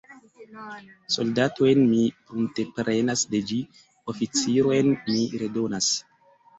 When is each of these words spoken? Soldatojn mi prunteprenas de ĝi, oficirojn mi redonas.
Soldatojn 1.15 1.83
mi 1.91 2.01
prunteprenas 2.31 3.27
de 3.37 3.45
ĝi, 3.53 3.61
oficirojn 4.17 4.93
mi 5.15 5.27
redonas. 5.41 5.97